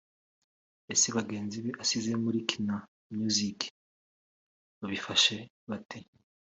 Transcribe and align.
Ese 0.93 1.07
bagenzi 1.17 1.57
be 1.65 1.71
asize 1.83 2.11
muri 2.23 2.39
Kina 2.49 2.75
Music 3.17 3.59
babifashe 4.79 5.37
bate 5.69 5.99